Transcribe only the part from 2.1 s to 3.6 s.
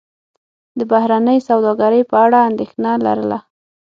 په اړه اندېښنه لرله.